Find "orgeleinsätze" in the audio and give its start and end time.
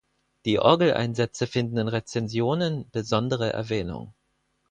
0.57-1.45